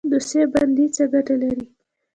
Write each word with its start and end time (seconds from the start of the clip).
دوسیه 0.09 0.45
بندي 0.53 0.85
څه 0.95 1.03
ګټه 1.13 1.35
لري؟ 1.41 1.65